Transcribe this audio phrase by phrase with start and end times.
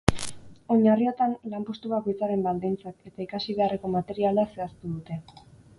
[0.75, 5.23] Oinarriotan, lan postu bakoitzaren baldintzak eta ikasi beharreko materiala zehaztu dute.